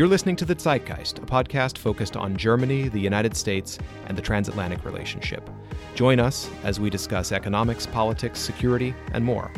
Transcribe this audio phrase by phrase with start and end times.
[0.00, 4.22] You're listening to The Zeitgeist, a podcast focused on Germany, the United States, and the
[4.22, 5.50] transatlantic relationship.
[5.94, 9.52] Join us as we discuss economics, politics, security, and more.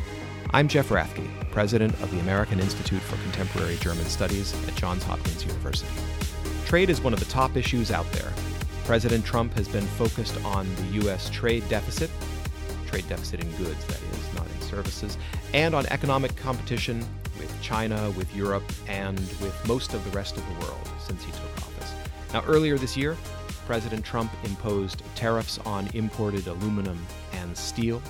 [0.50, 5.46] I'm Jeff Rathke, president of the American Institute for Contemporary German Studies at Johns Hopkins
[5.46, 5.92] University.
[6.66, 8.32] Trade is one of the top issues out there.
[8.84, 11.30] President Trump has been focused on the U.S.
[11.30, 12.10] trade deficit,
[12.88, 15.16] trade deficit in goods, that is, not in services,
[15.54, 17.06] and on economic competition
[17.62, 21.56] China, with Europe, and with most of the rest of the world since he took
[21.58, 21.92] office.
[22.32, 23.16] Now, earlier this year,
[23.66, 26.98] President Trump imposed tariffs on imported aluminum
[27.32, 28.02] and steel,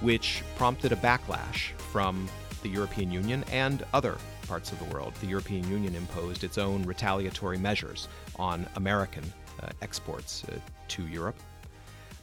[0.00, 2.28] which prompted a backlash from
[2.62, 4.16] the European Union and other
[4.48, 5.14] parts of the world.
[5.20, 9.24] The European Union imposed its own retaliatory measures on American
[9.62, 11.36] uh, exports uh, to Europe.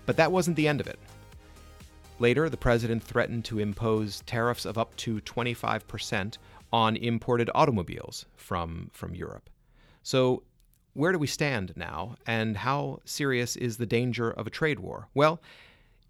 [0.06, 1.00] But that wasn't the end of it.
[2.20, 6.38] Later, the president threatened to impose tariffs of up to 25%
[6.74, 9.50] on imported automobiles from, from Europe.
[10.02, 10.44] So,
[10.96, 15.08] where do we stand now, and how serious is the danger of a trade war?
[15.14, 15.42] Well,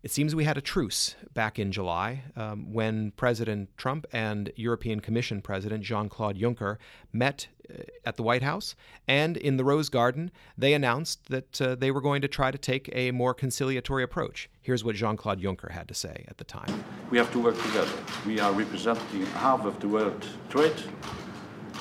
[0.03, 4.99] it seems we had a truce back in July um, when President Trump and European
[4.99, 6.75] Commission President Jean Claude Juncker
[7.13, 8.75] met uh, at the White House.
[9.07, 12.57] And in the Rose Garden, they announced that uh, they were going to try to
[12.57, 14.49] take a more conciliatory approach.
[14.61, 17.59] Here's what Jean Claude Juncker had to say at the time We have to work
[17.63, 17.97] together.
[18.27, 20.83] We are representing half of the world trade.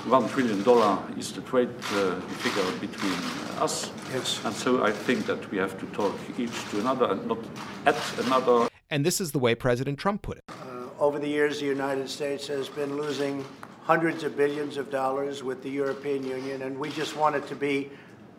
[0.06, 3.12] One trillion dollar is the trade uh, figure between
[3.60, 3.90] us.
[4.12, 4.40] Yes.
[4.44, 7.38] And so I think that we have to talk each to another and not
[7.86, 8.68] at another.
[8.90, 10.44] And this is the way President Trump put it.
[10.48, 13.44] Uh, over the years, the United States has been losing
[13.84, 17.54] hundreds of billions of dollars with the European Union, and we just want it to
[17.54, 17.90] be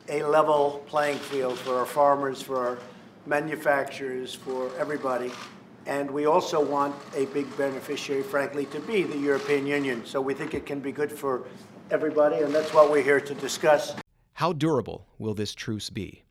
[0.09, 2.77] a level playing field for our farmers, for our
[3.25, 5.31] manufacturers, for everybody.
[5.85, 10.05] And we also want a big beneficiary, frankly, to be the European Union.
[10.05, 11.45] So we think it can be good for
[11.91, 13.95] everybody, and that's what we're here to discuss.
[14.33, 16.23] How durable will this truce be?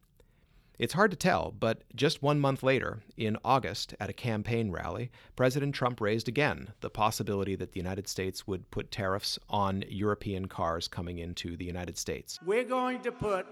[0.79, 5.13] It's hard to tell, but just one month later, in August, at a campaign rally,
[5.37, 10.49] President Trump raised again the possibility that the United States would put tariffs on European
[10.49, 12.39] cars coming into the United States.
[12.45, 13.47] We're going to put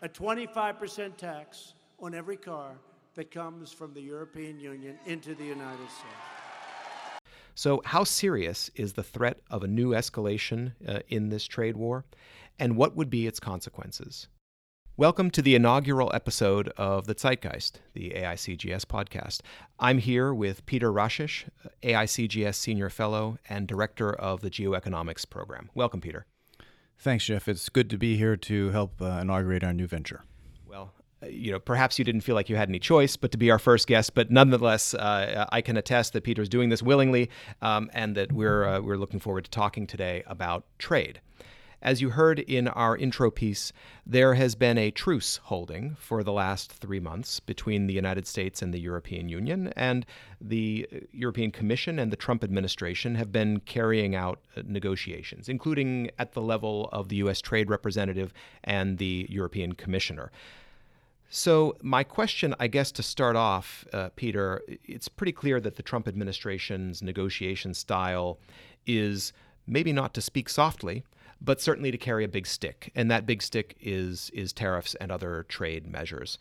[0.00, 2.76] a 25% tax on every car
[3.16, 6.14] that comes from the European Union into the United States.
[7.54, 12.04] So, how serious is the threat of a new escalation uh, in this trade war?
[12.58, 14.28] And what would be its consequences?
[14.98, 19.40] Welcome to the inaugural episode of The Zeitgeist, the AICGS podcast.
[19.78, 21.48] I'm here with Peter Rashish,
[21.82, 25.70] AICGS Senior Fellow and Director of the Geoeconomics Program.
[25.74, 26.26] Welcome, Peter.
[26.98, 27.48] Thanks, Jeff.
[27.48, 30.24] It's good to be here to help uh, inaugurate our new venture.
[31.22, 33.50] Uh, you know, perhaps you didn't feel like you had any choice but to be
[33.50, 37.30] our first guest, but nonetheless, uh, I can attest that Peter's doing this willingly,
[37.62, 41.20] um, and that we're uh, we're looking forward to talking today about trade.
[41.82, 43.72] As you heard in our intro piece,
[44.04, 48.62] there has been a truce holding for the last three months between the United States
[48.62, 50.06] and the European Union, and
[50.40, 56.32] the European Commission and the Trump administration have been carrying out uh, negotiations, including at
[56.32, 57.40] the level of the U.S.
[57.40, 58.32] Trade Representative
[58.64, 60.32] and the European Commissioner.
[61.28, 65.82] So, my question, I guess, to start off, uh, Peter, it's pretty clear that the
[65.82, 68.38] Trump administration's negotiation style
[68.86, 69.32] is
[69.66, 71.04] maybe not to speak softly,
[71.40, 75.10] but certainly to carry a big stick, and that big stick is is tariffs and
[75.10, 76.38] other trade measures.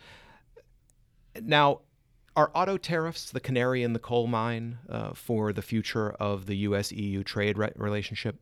[1.41, 1.81] Now,
[2.35, 6.57] are auto tariffs the canary in the coal mine uh, for the future of the
[6.57, 6.91] U.S.
[6.91, 8.37] EU trade re- relationship?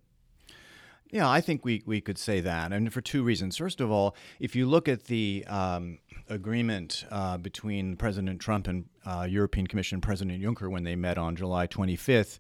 [1.11, 3.57] Yeah, I think we, we could say that, and for two reasons.
[3.57, 8.85] First of all, if you look at the um, agreement uh, between President Trump and
[9.05, 12.37] uh, European Commission President Juncker when they met on July 25th,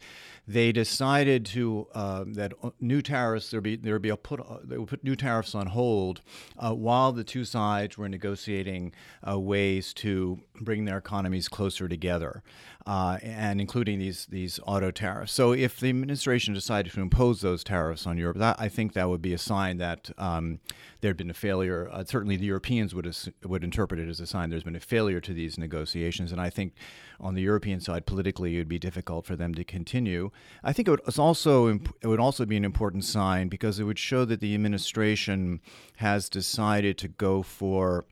[0.47, 4.57] they decided to uh, that new tariffs there be there would be a put uh,
[4.63, 6.21] they would put new tariffs on hold
[6.57, 8.93] uh, while the two sides were negotiating
[9.27, 12.43] uh, ways to bring their economies closer together,
[12.85, 15.31] and including these these auto tariffs.
[15.31, 19.07] So if the administration decided to impose those tariffs on Europe, that, I think that
[19.07, 20.59] would be a sign that um,
[20.99, 21.89] there had been a failure.
[22.05, 25.33] certainly, the Europeans would would interpret it as a sign there's been a failure to
[25.33, 26.73] these negotiations, and I think
[27.19, 30.31] on the European side, politically, it would be difficult for them to continue.
[30.63, 31.67] I think it would also
[32.01, 35.61] it would also be an important sign because it would show that the administration
[35.97, 38.05] has decided to go for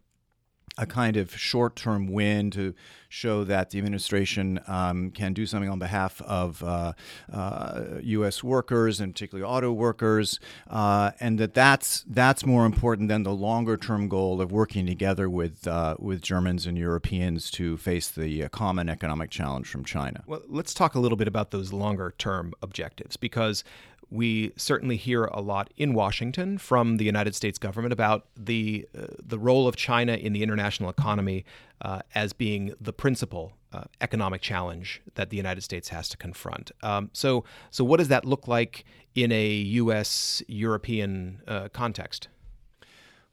[0.81, 2.73] a kind of short term win to
[3.07, 6.93] show that the administration um, can do something on behalf of uh,
[7.31, 8.43] uh, U.S.
[8.43, 10.39] workers and particularly auto workers,
[10.69, 15.29] uh, and that that's that's more important than the longer term goal of working together
[15.29, 20.23] with uh, with Germans and Europeans to face the uh, common economic challenge from China.
[20.25, 23.63] Well, let's talk a little bit about those longer term objectives because
[24.11, 29.07] we certainly hear a lot in Washington from the United States government about the uh,
[29.17, 31.45] the role of China in the international economy
[31.81, 36.71] uh, as being the principal uh, economic challenge that the United States has to confront.
[36.83, 38.83] Um, so, so what does that look like
[39.15, 40.43] in a U.S.
[40.47, 42.27] European uh, context?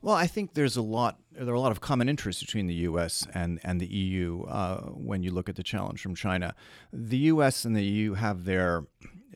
[0.00, 1.18] Well, I think there's a lot.
[1.32, 3.26] There are a lot of common interests between the U.S.
[3.34, 6.54] and and the EU uh, when you look at the challenge from China.
[6.92, 7.64] The U.S.
[7.64, 8.84] and the EU have their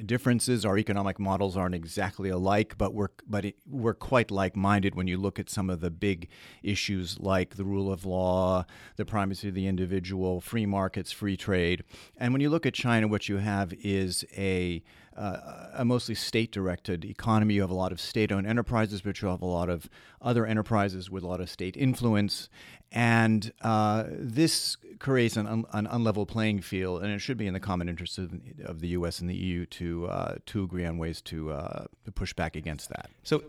[0.07, 0.65] differences.
[0.65, 5.17] Our economic models aren't exactly alike, but we're but it, we're quite like-minded when you
[5.17, 6.29] look at some of the big
[6.63, 8.65] issues like the rule of law,
[8.97, 11.85] the primacy of the individual, free markets, free trade.
[12.17, 14.83] And when you look at China, what you have is a
[15.17, 17.55] uh, a mostly state-directed economy.
[17.55, 19.89] You have a lot of state-owned enterprises, but you have a lot of
[20.21, 22.49] other enterprises with a lot of state influence,
[22.91, 27.55] and uh, this creates an, un- an unlevel playing field, and it should be in
[27.55, 28.33] the common interest of,
[28.65, 29.21] of the U.S.
[29.21, 32.91] and the EU to uh, to agree on ways to, uh, to push back against
[32.91, 33.11] that.
[33.23, 33.43] So,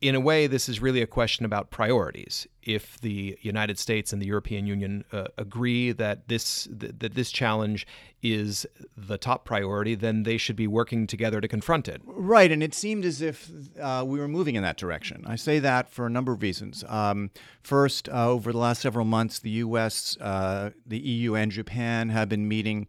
[0.00, 2.46] in a way, this is really a question about priorities.
[2.62, 7.30] If the United States and the European Union uh, agree that this th- that this
[7.30, 7.86] challenge
[8.22, 8.66] is
[8.96, 12.02] the top priority, then they should be working together to confront it.
[12.04, 13.50] Right, and it seemed as if
[13.80, 15.24] uh, we were moving in that direction.
[15.26, 16.84] I say that for a number of reasons.
[16.88, 17.30] Um,
[17.62, 22.28] first, uh, over the last several months, the U.S., uh, the EU, and Japan have
[22.28, 22.88] been meeting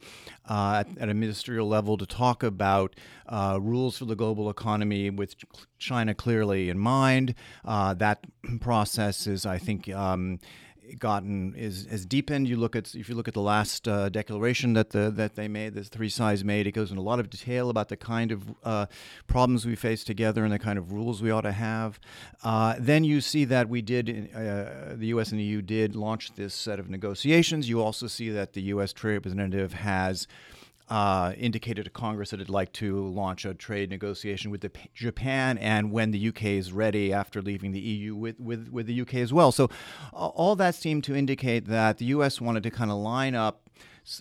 [0.50, 2.96] uh, at, at, a ministerial level to talk about
[3.28, 5.36] uh, rules for the global economy with
[5.78, 7.36] China clearly in mind.
[7.66, 8.26] Uh, that
[8.62, 10.40] process is, I think, um,
[11.00, 12.48] gotten is has deepened.
[12.48, 15.48] You look at if you look at the last uh, declaration that the that they
[15.48, 18.32] made, the three sides made, it goes in a lot of detail about the kind
[18.32, 18.86] of uh,
[19.28, 22.00] problems we face together and the kind of rules we ought to have.
[22.44, 25.32] Uh, then you see that we did, uh, the U.S.
[25.32, 27.70] and the EU did launch this set of negotiations.
[27.70, 28.94] You also see that the U.S.
[28.94, 30.28] Trade Representative has
[30.90, 35.92] uh, indicated to Congress that it'd like to launch a trade negotiation with Japan, and
[35.92, 39.34] when the UK is ready after leaving the EU with, with, with the UK as
[39.34, 39.52] well.
[39.52, 39.70] So,
[40.14, 43.64] all that seemed to indicate that the US wanted to kind of line up.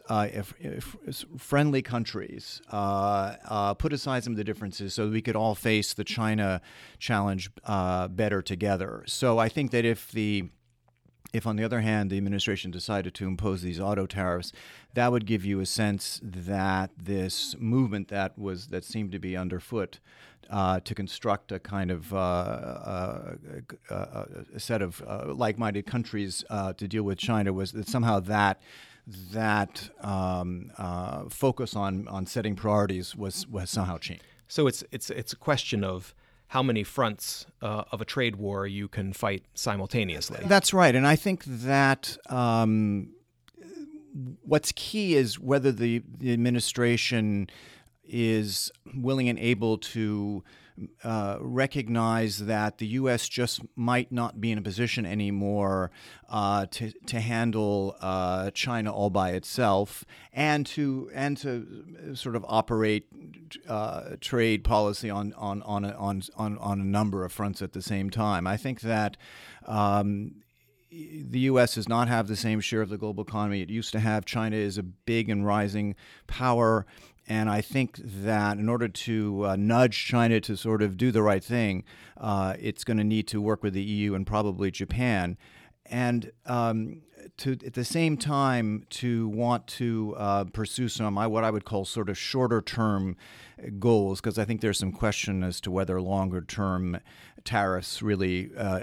[0.09, 0.97] Uh, if, if
[1.39, 5.95] friendly countries uh, uh, put aside some of the differences so we could all face
[5.95, 6.61] the China
[6.99, 9.05] challenge uh, better together.
[9.07, 10.49] So I think that if the
[11.33, 14.53] if, on the other hand, the administration decided to impose these auto tariffs,
[14.97, 19.37] that would give you a sense that this movement that was that seemed to be
[19.37, 20.01] underfoot
[20.49, 23.37] uh, to construct a kind of uh, uh,
[23.91, 28.19] uh a set of uh, like-minded countries uh, to deal with China was that somehow
[28.19, 28.59] that
[29.07, 30.73] that um,
[31.29, 34.25] focus on on setting priorities was was somehow changed.
[34.49, 36.15] So it's it's it's a question of
[36.49, 40.41] how many fronts uh, of a trade war you can fight simultaneously.
[40.47, 40.95] That's right.
[40.95, 43.16] And I think that um,
[44.43, 47.49] what's key is whether the, the administration
[48.05, 50.43] is willing and able to
[51.03, 53.29] uh, recognize that the U.S.
[53.29, 55.91] just might not be in a position anymore
[56.29, 62.45] uh, to to handle uh, China all by itself, and to and to sort of
[62.47, 63.07] operate
[63.69, 67.73] uh, trade policy on on on a, on on on a number of fronts at
[67.73, 68.47] the same time.
[68.47, 69.17] I think that.
[69.65, 70.43] Um,
[70.91, 71.75] the U.S.
[71.75, 74.25] does not have the same share of the global economy it used to have.
[74.25, 75.95] China is a big and rising
[76.27, 76.87] power.
[77.29, 81.23] And I think that in order to uh, nudge China to sort of do the
[81.23, 81.83] right thing,
[82.17, 85.37] uh, it's going to need to work with the EU and probably Japan.
[85.87, 87.03] And um,
[87.39, 91.85] to at the same time to want to uh, pursue some what I would call
[91.85, 93.17] sort of shorter term
[93.79, 96.99] goals because I think there's some question as to whether longer term
[97.45, 98.81] tariffs really uh,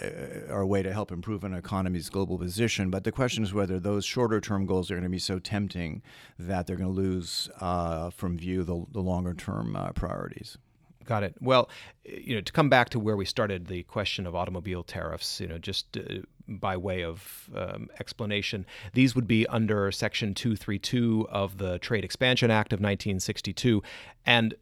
[0.50, 2.90] are a way to help improve an economy's global position.
[2.90, 6.02] But the question is whether those shorter term goals are going to be so tempting
[6.40, 10.58] that they're going to lose uh, from view the, the longer term uh, priorities.
[11.06, 11.36] Got it.
[11.42, 11.70] Well,
[12.06, 15.48] you know, to come back to where we started, the question of automobile tariffs, you
[15.48, 21.58] know, just uh, by way of um, explanation, these would be under Section 232 of
[21.58, 23.82] the Trade Expansion Act of 1962.
[24.26, 24.56] And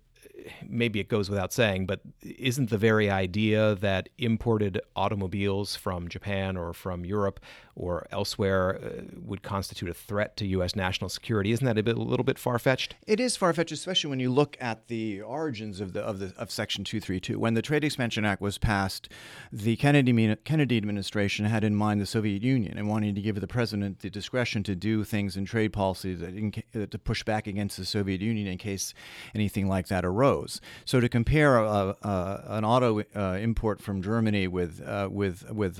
[0.68, 6.58] maybe it goes without saying, but isn't the very idea that imported automobiles from Japan
[6.58, 7.40] or from Europe
[7.76, 10.76] or elsewhere uh, would constitute a threat to U.S.
[10.76, 11.52] national security?
[11.52, 12.96] Isn't that a, bit, a little bit far fetched?
[13.08, 16.34] It is far fetched, especially when you look at the origins of the of the
[16.38, 17.40] of Section 232.
[17.40, 19.10] When the Trade Expansion Act was passed,
[19.52, 23.48] the Kennedy Kennedy administration had in mind the Soviet Union and wanting to give the
[23.48, 27.48] president the discretion to do things in trade policy that in, uh, to push back
[27.48, 28.94] against the Soviet Union in case
[29.34, 30.62] anything like that arose.
[30.86, 35.80] So to compare a, a, an auto uh, import from Germany with uh, with with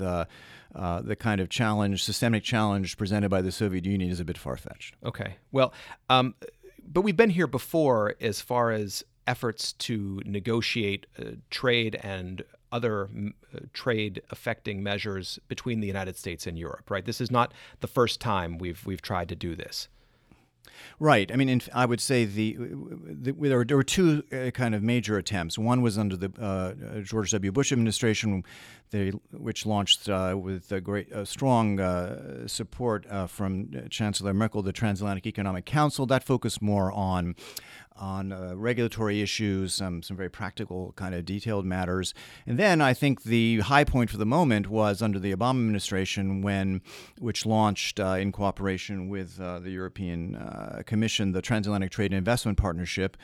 [0.74, 4.24] uh, uh, the kind of challenge, systemic challenge presented by the Soviet Union is a
[4.24, 4.94] bit far fetched.
[5.04, 5.36] Okay.
[5.50, 5.72] Well,
[6.10, 6.34] um,
[6.86, 13.08] but we've been here before as far as efforts to negotiate uh, trade and other
[13.54, 17.04] uh, trade affecting measures between the United States and Europe, right?
[17.04, 19.88] This is not the first time we've we've tried to do this.
[20.98, 21.30] Right.
[21.32, 24.74] I mean, in, I would say the, the there, were, there, were, two uh, kind
[24.74, 25.58] of major attempts.
[25.58, 27.52] One was under the uh, George W.
[27.52, 28.44] Bush administration,
[28.92, 34.72] they, which launched uh, with a great, strong uh, support uh, from Chancellor Merkel, the
[34.72, 36.06] Transatlantic Economic Council.
[36.06, 37.34] That focused more on
[37.94, 42.14] on uh, regulatory issues, um, some very practical kind of detailed matters.
[42.46, 46.40] And then I think the high point for the moment was under the Obama administration,
[46.40, 46.80] when
[47.18, 53.16] which launched uh, in cooperation with the European Commission the Transatlantic Trade and Investment Partnership.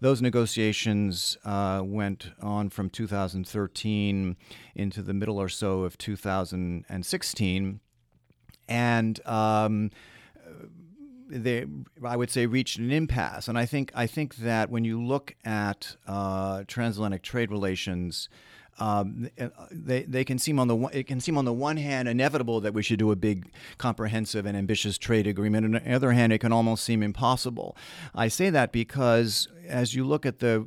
[0.00, 4.36] Those negotiations went on from 2013
[4.74, 7.80] into the middle or so of 2016,
[8.68, 9.90] and um,
[11.28, 11.66] they,
[12.04, 13.48] I would say, reached an impasse.
[13.48, 18.28] And I think, I think that when you look at uh, transatlantic trade relations,
[18.78, 19.30] um,
[19.70, 22.60] they, they can seem on the one, it can seem on the one hand inevitable
[22.60, 25.64] that we should do a big, comprehensive, and ambitious trade agreement.
[25.64, 27.76] And on the other hand, it can almost seem impossible.
[28.14, 30.66] I say that because as you look at the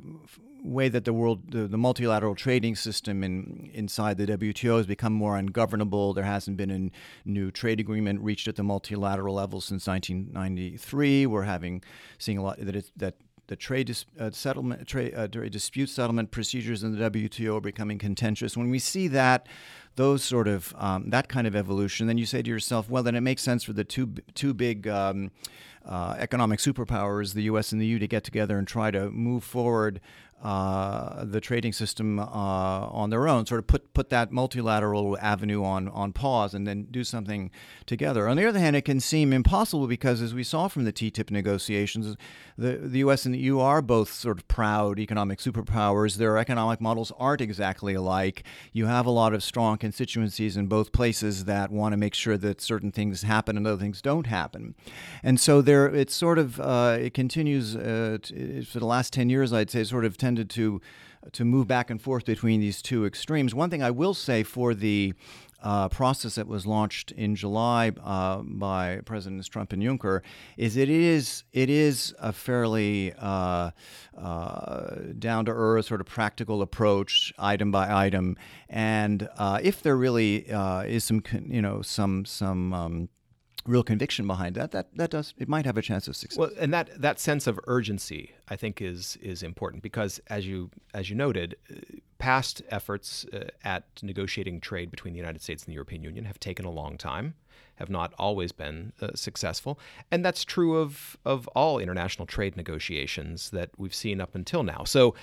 [0.62, 5.12] way that the world, the, the, multilateral trading system in, inside the WTO has become
[5.12, 6.12] more ungovernable.
[6.12, 11.26] There hasn't been a new trade agreement reached at the multilateral level since 1993.
[11.26, 11.82] We're having
[12.18, 13.14] seeing a lot that it, that
[13.50, 18.56] the trade uh, settlement, trade, uh, dispute settlement procedures in the WTO are becoming contentious.
[18.56, 19.48] When we see that,
[19.96, 23.16] those sort of um, that kind of evolution, then you say to yourself, well, then
[23.16, 25.32] it makes sense for the two two big um,
[25.84, 27.72] uh, economic superpowers, the U.S.
[27.72, 30.00] and the EU, to get together and try to move forward
[30.42, 35.62] uh, the trading system uh, on their own, sort of put put that multilateral avenue
[35.62, 37.50] on on pause, and then do something
[37.84, 38.26] together.
[38.26, 41.30] On the other hand, it can seem impossible because, as we saw from the TTIP
[41.30, 42.16] negotiations,
[42.56, 43.26] the the U.S.
[43.26, 46.16] and the EU are both sort of proud economic superpowers.
[46.16, 48.42] Their economic models aren't exactly alike.
[48.72, 52.38] You have a lot of strong constituencies in both places that want to make sure
[52.38, 54.74] that certain things happen and other things don't happen,
[55.22, 58.16] and so there it's sort of uh, it continues uh,
[58.66, 59.52] for the last ten years.
[59.52, 60.80] I'd say sort of tended to
[61.32, 63.54] to move back and forth between these two extremes.
[63.54, 65.12] One thing I will say for the
[65.62, 70.22] uh, process that was launched in July uh, by Presidents Trump and Juncker
[70.56, 73.70] is it is it is a fairly uh,
[74.16, 78.36] uh down to earth sort of practical approach, item by item,
[78.70, 83.08] and uh, if there really uh, is some you know some some um,
[83.66, 86.38] real conviction behind that, that that does it might have a chance of success.
[86.38, 90.70] Well, and that that sense of urgency, I think, is is important because as you
[90.94, 91.74] as you noted, uh,
[92.18, 96.38] past efforts uh, at negotiating trade between the United States and the European Union have
[96.40, 97.34] taken a long time,
[97.76, 99.78] have not always been uh, successful,
[100.10, 104.84] and that's true of of all international trade negotiations that we've seen up until now.
[104.84, 105.14] So,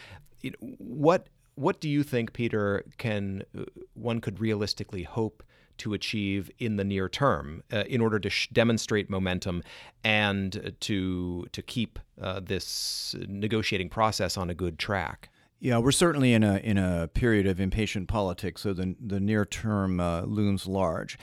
[0.41, 2.83] you know, what what do you think, Peter?
[2.97, 3.63] Can uh,
[3.93, 5.43] one could realistically hope?
[5.79, 9.63] To achieve in the near term uh, in order to sh- demonstrate momentum
[10.03, 15.29] and to to keep uh, this negotiating process on a good track.
[15.59, 19.45] Yeah, we're certainly in a in a period of impatient politics, so the the near
[19.45, 21.17] term uh, looms large.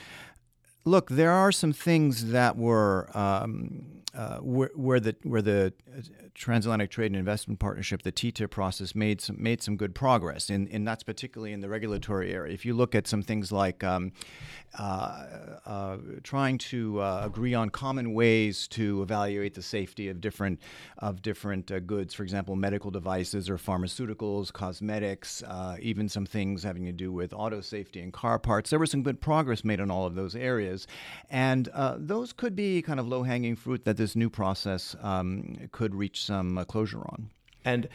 [0.83, 6.01] Look, there are some things that were um, uh, where, where, the where the uh,
[6.33, 10.69] transatlantic trade and investment partnership, the TTIP process, made some made some good progress, and,
[10.69, 12.53] and that's particularly in the regulatory area.
[12.53, 14.13] If you look at some things like um,
[14.79, 15.25] uh,
[15.65, 20.61] uh, trying to uh, agree on common ways to evaluate the safety of different
[20.99, 25.43] of different goods, for example, medical devices or pharmaceuticals, cosmetics,
[25.81, 28.69] even some things having to do with auto safety and car parts.
[28.69, 30.87] There was some good progress made in all of those areas,
[31.29, 35.95] and those could be kind of low hanging fruit that this new process um, could
[35.95, 37.31] reach some uh, closure on.
[37.63, 37.87] And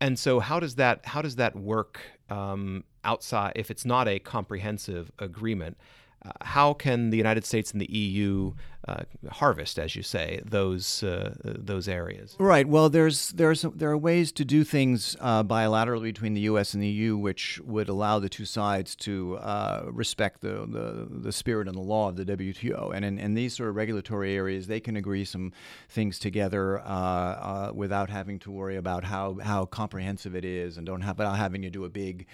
[0.00, 2.00] and so how does that how does that work
[2.30, 5.76] um, outside if it's not a comprehensive agreement?
[6.24, 8.52] Uh, how can the United States and the EU
[8.88, 12.34] uh, harvest, as you say, those uh, those areas?
[12.38, 12.66] Right.
[12.66, 16.74] Well, there's there's there are ways to do things uh, bilaterally between the U.S.
[16.74, 21.32] and the EU, which would allow the two sides to uh, respect the, the, the
[21.32, 22.94] spirit and the law of the WTO.
[22.94, 25.52] And in, in, these sort of regulatory areas, they can agree some
[25.88, 31.02] things together uh, without having to worry about how how comprehensive it is, and don't
[31.02, 32.26] have without having to do a big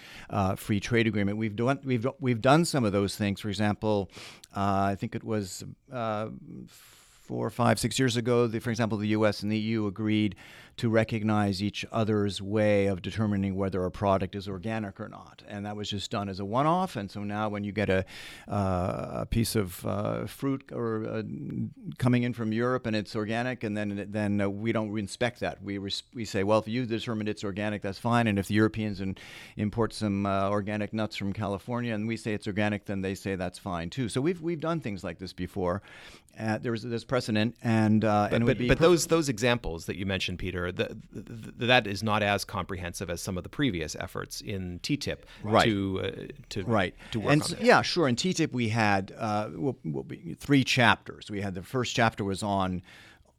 [0.55, 1.37] free trade agreement.
[1.37, 3.41] We've done we've we've done some of those things.
[3.41, 3.74] For example,
[4.55, 6.29] Uh, I think it was uh,
[7.25, 9.41] four, five, six years ago, the, for example, the U.S.
[9.41, 10.35] and the EU agreed
[10.77, 15.65] to recognize each other's way of determining whether a product is organic or not, and
[15.65, 16.97] that was just done as a one-off.
[16.97, 18.05] And so now, when you get a,
[18.47, 21.23] uh, a piece of uh, fruit or uh,
[21.97, 25.63] coming in from Europe and it's organic, and then then we don't inspect that.
[25.63, 28.27] We res- we say, well, if you determined it's organic, that's fine.
[28.27, 29.15] And if the Europeans in,
[29.55, 33.35] import some uh, organic nuts from California and we say it's organic, then they say
[33.35, 34.09] that's fine too.
[34.09, 35.81] So we've we've done things like this before.
[36.39, 40.05] Uh, there's this precedent, and uh, but, and but, but those those examples that you
[40.05, 44.41] mentioned, Peter, the, the, that is not as comprehensive as some of the previous efforts
[44.41, 45.65] in TTIP right.
[45.65, 46.11] to uh,
[46.49, 47.57] to right to work and on so.
[47.61, 48.07] Yeah, sure.
[48.07, 49.49] In TTIP, we had uh,
[50.37, 51.31] three chapters.
[51.31, 52.81] We had the first chapter was on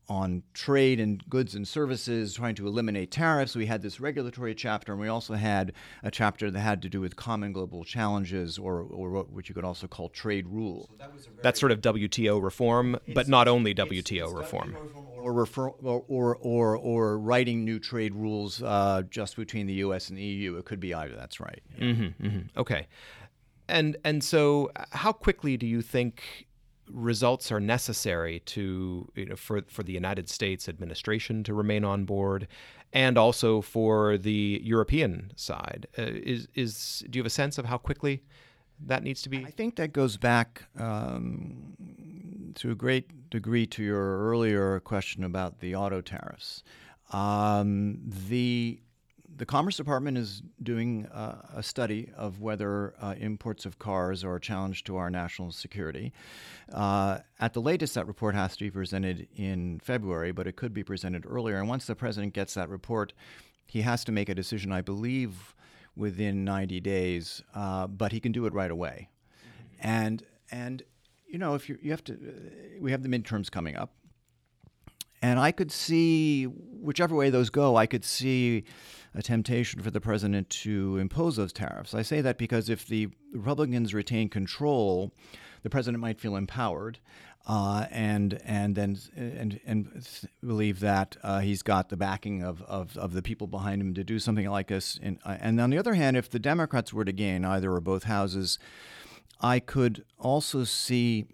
[0.09, 3.57] on trade and goods and services, trying to eliminate tariffs.
[3.57, 5.73] We had this regulatory chapter, and we also had
[6.03, 9.65] a chapter that had to do with common global challenges, or, or what you could
[9.65, 10.87] also call trade rules.
[10.89, 14.73] So that That's sort of WTO reform, but not only WTO it's, it's reform.
[14.73, 19.67] WTO reform or, refer, or, or, or, or, writing new trade rules uh, just between
[19.67, 20.09] the U.S.
[20.09, 20.57] and the EU.
[20.57, 21.17] It could be either.
[21.17, 21.63] That's right.
[21.77, 21.85] Yeah.
[21.85, 22.61] Mm-hmm, mm-hmm.
[22.61, 22.87] Okay.
[23.69, 26.46] And and so, how quickly do you think
[26.91, 32.05] results are necessary to you know, for for the United States administration to remain on
[32.05, 32.49] board,
[32.93, 35.87] and also for the European side.
[35.99, 38.23] Uh, is is do you have a sense of how quickly
[38.85, 39.45] that needs to be?
[39.45, 41.75] I think that goes back um,
[42.57, 46.63] to a great degree to your earlier question about the auto tariffs.
[47.13, 48.81] Um, the
[49.37, 54.37] the Commerce Department is doing uh, a study of whether uh, imports of cars are
[54.37, 56.13] a challenge to our national security.
[56.73, 60.73] Uh, at the latest, that report has to be presented in February, but it could
[60.73, 61.59] be presented earlier.
[61.59, 63.13] And once the president gets that report,
[63.67, 65.55] he has to make a decision, I believe,
[65.97, 69.11] within 90 days, uh, but he can do it right away.
[69.81, 70.83] And and
[71.27, 73.93] you know, if you you have to, uh, we have the midterms coming up,
[75.21, 76.45] and I could see
[76.87, 78.65] whichever way those go, I could see
[79.15, 81.95] a temptation for the president to impose those tariffs.
[81.95, 85.13] I say that because if the Republicans retain control,
[85.63, 86.99] the president might feel empowered.
[87.49, 90.05] Uh, and and then and and
[90.45, 94.03] believe that uh, he's got the backing of, of, of, the people behind him to
[94.03, 94.99] do something like this.
[95.01, 97.81] And, uh, and on the other hand, if the Democrats were to gain either or
[97.81, 98.59] both houses,
[99.41, 101.27] I could also see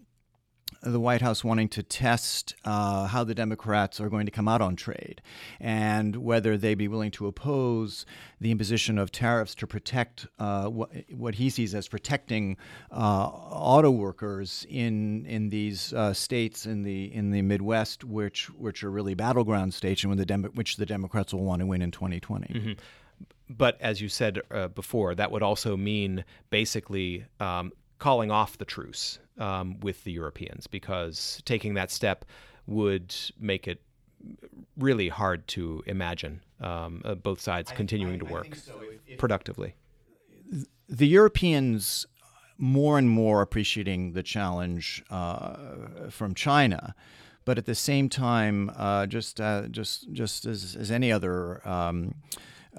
[0.82, 4.60] the White House wanting to test uh, how the Democrats are going to come out
[4.60, 5.22] on trade
[5.60, 8.04] and whether they'd be willing to oppose
[8.40, 12.56] the imposition of tariffs to protect uh, what, what, he sees as protecting
[12.90, 18.82] uh, auto workers in in these uh, states in the in the Midwest, which which
[18.82, 21.90] are really battleground states, and the Demo- which the Democrats will want to win in
[21.90, 22.46] 2020.
[22.46, 22.72] Mm-hmm
[23.48, 28.64] but as you said uh, before, that would also mean basically um, calling off the
[28.64, 32.24] truce um, with the Europeans because taking that step
[32.66, 33.82] would make it
[34.76, 38.74] really hard to imagine um, uh, both sides continuing I, I, to work so.
[38.82, 39.74] if, if productively.
[40.88, 42.06] The Europeans
[42.58, 45.56] more and more appreciating the challenge uh,
[46.10, 46.94] from China,
[47.44, 51.66] but at the same time, uh, just uh, just just as, as any other.
[51.68, 52.14] Um,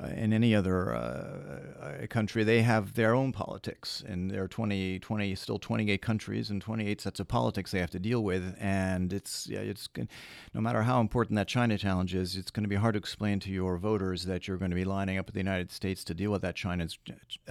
[0.02, 5.00] uh, in any other uh, country, they have their own politics, and there are 20,
[5.00, 8.56] 20, still 28 countries and 28 sets of politics they have to deal with.
[8.60, 9.88] And it's, yeah, it's
[10.54, 13.40] no matter how important that China challenge is, it's going to be hard to explain
[13.42, 16.16] to your voters that you're going to be lining up with the United States to
[16.16, 16.88] deal with that China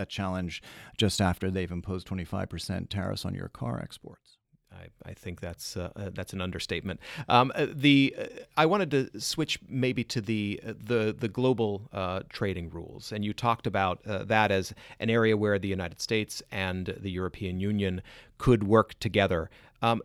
[0.08, 0.62] challenge
[0.96, 4.38] just after they've imposed 25% tariffs on your car exports.
[4.72, 7.00] I, I think that's uh, uh, that's an understatement.
[7.28, 8.24] Um, uh, the uh,
[8.56, 13.24] I wanted to switch maybe to the uh, the the global uh, trading rules, and
[13.24, 18.02] you talked about that as an area where the United States and the European Union
[18.38, 19.50] could work together.
[19.82, 20.00] Um,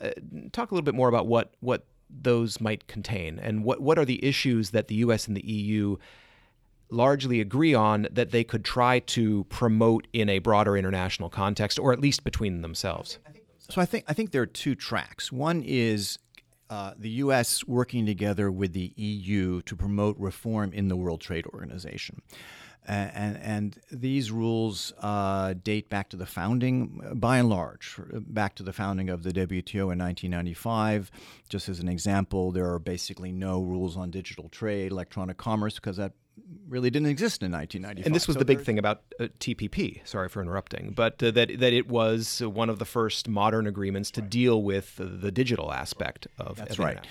[0.51, 4.05] talk a little bit more about what what those might contain, and what what are
[4.05, 5.27] the issues that the U.S.
[5.27, 5.97] and the EU
[6.89, 11.91] largely agree on that they could try to promote in a broader international context, or
[11.91, 13.19] at least between themselves.
[13.69, 15.31] So I think I think there are two tracks.
[15.31, 16.19] One is
[16.69, 17.65] uh, the U.S.
[17.65, 22.21] working together with the EU to promote reform in the World Trade Organization.
[22.89, 28.63] And, and, these rules uh, date back to the founding, by and large, back to
[28.63, 31.11] the founding of the WTO in 1995.
[31.49, 35.97] Just as an example, there are basically no rules on digital trade, electronic commerce, because
[35.97, 36.13] that
[36.67, 38.05] really didn't exist in 1995.
[38.05, 40.05] And this was so the big thing about uh, TPP.
[40.05, 44.11] Sorry for interrupting, but uh, that that it was one of the first modern agreements
[44.11, 44.29] to right.
[44.29, 46.57] deal with the digital aspect of.
[46.57, 47.05] That's right.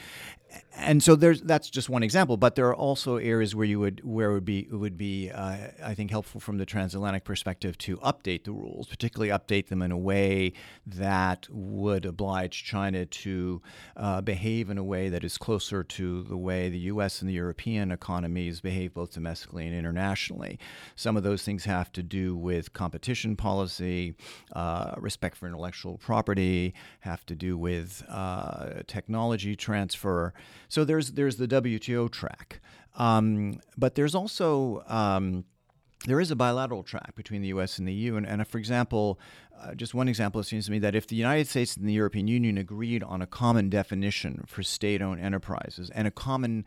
[0.77, 4.03] And so there's that's just one example, but there are also areas where you would
[4.05, 7.79] where it would be it would be uh, I think helpful from the transatlantic perspective
[7.79, 10.53] to update the rules, particularly update them in a way
[10.87, 13.63] that would oblige China to
[13.97, 17.21] uh, behave in a way that is closer to the way the U.S.
[17.21, 20.59] and the European economies behave both domestically and internationally.
[20.95, 24.15] Some of those things have to do with competition policy,
[24.53, 30.35] uh, respect for intellectual property, have to do with uh, technology transfer.
[30.69, 32.61] So there's there's the WTO track,
[32.97, 35.45] um, but there's also um,
[36.07, 37.79] there is a bilateral track between the U.S.
[37.79, 38.17] and the EU.
[38.17, 39.19] And, and for example,
[39.61, 41.93] uh, just one example, it seems to me that if the United States and the
[41.93, 46.65] European Union agreed on a common definition for state-owned enterprises and a common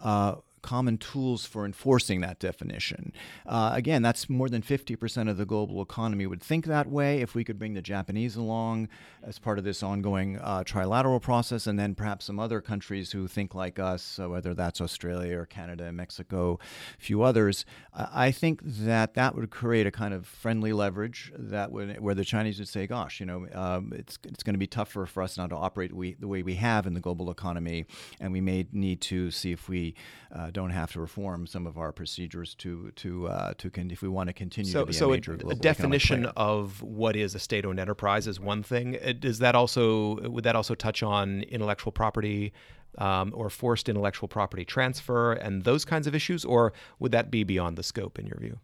[0.00, 3.12] uh, common tools for enforcing that definition.
[3.46, 7.20] Uh, again, that's more than 50% of the global economy would think that way.
[7.20, 8.88] If we could bring the Japanese along
[9.22, 13.28] as part of this ongoing uh, trilateral process, and then perhaps some other countries who
[13.28, 16.58] think like us, uh, whether that's Australia or Canada, Mexico,
[16.98, 21.72] a few others, I think that that would create a kind of friendly leverage that
[21.72, 24.66] would, where the Chinese would say, gosh, you know, um, it's, it's going to be
[24.66, 27.86] tougher for us now to operate we, the way we have in the global economy,
[28.20, 29.94] and we may need to see if we
[30.34, 34.02] uh, don't have to reform some of our procedures to to uh, to con- if
[34.02, 37.16] we want to continue so, to be so a major a, a definition of what
[37.16, 38.96] is a state-owned enterprise is one thing.
[39.04, 42.52] Uh, does that also would that also touch on intellectual property?
[42.98, 47.42] Um, or forced intellectual property transfer and those kinds of issues, or would that be
[47.42, 48.58] beyond the scope in your view?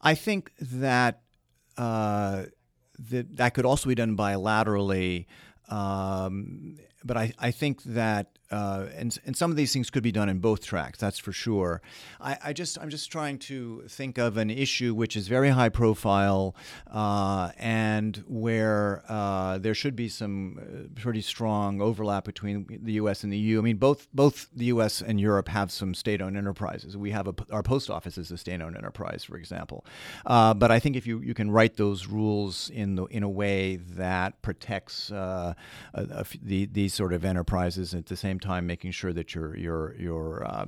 [0.00, 1.20] I think that
[1.76, 2.44] uh,
[3.10, 5.26] that that could also be done bilaterally.
[5.68, 10.12] Um, but I, I think that uh, and and some of these things could be
[10.12, 10.98] done in both tracks.
[10.98, 11.80] That's for sure.
[12.20, 15.70] I, I just I'm just trying to think of an issue which is very high
[15.70, 16.54] profile
[16.90, 23.24] uh, and where uh, there should be some uh, pretty strong overlap between the U.S.
[23.24, 23.58] and the EU.
[23.58, 25.00] I mean, both both the U.S.
[25.00, 26.96] and Europe have some state-owned enterprises.
[26.96, 29.84] We have a, our post office is a state-owned enterprise, for example.
[30.26, 33.28] Uh, but I think if you, you can write those rules in the in a
[33.28, 35.56] way that protects the,
[36.66, 40.66] these sort of enterprises at the same time making sure that you're you're you're uh,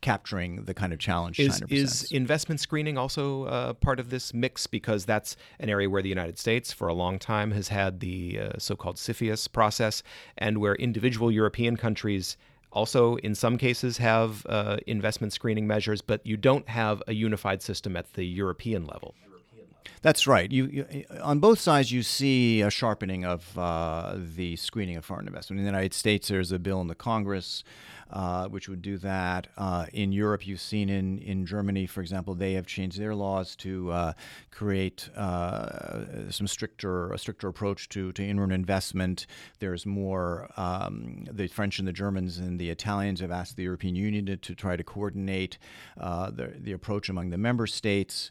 [0.00, 4.34] capturing the kind of challenge is, China is investment screening also uh, part of this
[4.34, 4.66] mix?
[4.66, 8.38] Because that's an area where the United States for a long time has had the
[8.40, 10.02] uh, so-called CFIUS process
[10.38, 12.36] and where individual European countries
[12.72, 17.62] also in some cases have uh, investment screening measures but you don't have a unified
[17.62, 19.14] system at the European level
[20.02, 20.50] that's right.
[20.50, 25.26] You, you, on both sides, you see a sharpening of uh, the screening of foreign
[25.26, 25.60] investment.
[25.60, 27.64] In the United States, there's a bill in the Congress
[28.14, 29.48] uh, which would do that.
[29.56, 33.56] Uh, in Europe, you've seen in, in Germany, for example, they have changed their laws
[33.56, 34.12] to uh,
[34.50, 39.26] create uh, some stricter a stricter approach to, to inward investment.
[39.58, 40.48] There's more.
[40.56, 44.36] Um, the French and the Germans and the Italians have asked the European Union to,
[44.36, 45.58] to try to coordinate
[45.98, 48.30] uh, the, the approach among the member states.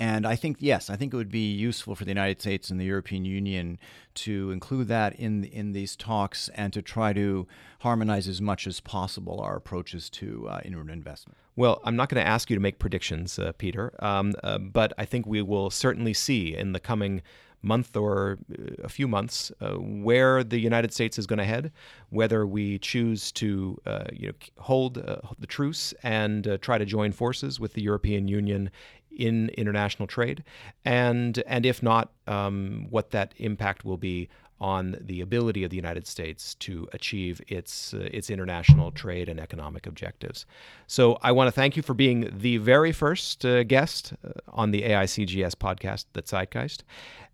[0.00, 2.80] And I think yes, I think it would be useful for the United States and
[2.80, 3.78] the European Union
[4.14, 7.46] to include that in in these talks and to try to
[7.80, 11.36] harmonize as much as possible our approaches to uh, inward investment.
[11.54, 14.94] Well, I'm not going to ask you to make predictions, uh, Peter, um, uh, but
[14.96, 17.20] I think we will certainly see in the coming
[17.62, 21.72] month or uh, a few months uh, where the United States is going to head,
[22.08, 26.84] whether we choose to uh, you know, hold uh, the truce and uh, try to
[26.84, 28.70] join forces with the European Union
[29.10, 30.44] in international trade,
[30.84, 34.28] and and if not, um, what that impact will be
[34.60, 39.40] on the ability of the United States to achieve its uh, its international trade and
[39.40, 40.44] economic objectives.
[40.86, 44.70] So I want to thank you for being the very first uh, guest uh, on
[44.70, 46.84] the AICGS podcast, The Zeitgeist.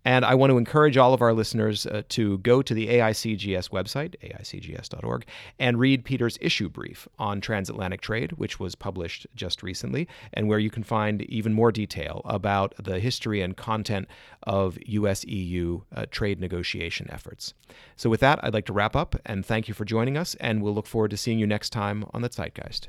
[0.05, 3.69] And I want to encourage all of our listeners uh, to go to the AICGS
[3.71, 5.25] website, aicgs.org,
[5.59, 10.59] and read Peter's issue brief on transatlantic trade, which was published just recently, and where
[10.59, 14.07] you can find even more detail about the history and content
[14.43, 17.53] of US EU uh, trade negotiation efforts.
[17.95, 20.61] So, with that, I'd like to wrap up and thank you for joining us, and
[20.61, 22.87] we'll look forward to seeing you next time on The Zeitgeist.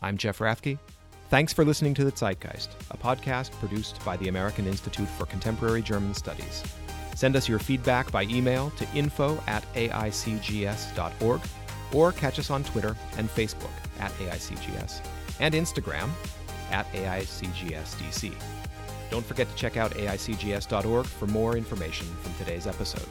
[0.00, 0.78] I'm Jeff Rathke.
[1.30, 5.80] Thanks for listening to The Zeitgeist, a podcast produced by the American Institute for Contemporary
[5.80, 6.64] German Studies.
[7.14, 11.40] Send us your feedback by email to info at aicgs.org
[11.92, 15.02] or catch us on Twitter and Facebook at AICGS
[15.38, 16.10] and Instagram
[16.72, 18.34] at AICGSDC.
[19.12, 23.06] Don't forget to check out aicgs.org for more information from today's episode.